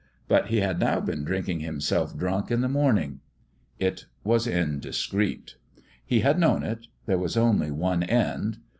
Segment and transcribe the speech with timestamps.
[0.27, 3.19] But he had now been drinking himself drunk in the morn ing.
[3.77, 5.57] It was indiscreet.
[6.03, 6.87] He had known it.
[7.05, 8.57] There was only one end.